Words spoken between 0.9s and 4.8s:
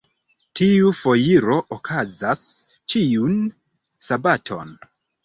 foiro okazas ĉiun sabaton.